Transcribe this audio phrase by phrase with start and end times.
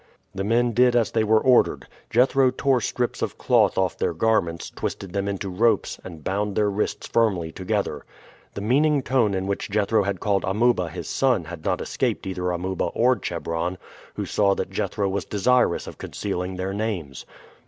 [0.33, 1.85] The men did as they were ordered.
[2.09, 6.71] Jethro tore strips of cloth off their garments, twisted them into ropes, and bound their
[6.71, 8.03] wrists firmly together.
[8.55, 12.49] The meaning tone in which Jethro had called Amuba his son had not escaped either
[12.49, 13.77] Amuba or Chebron,
[14.15, 17.27] who saw that Jethro was desirous of concealing their names.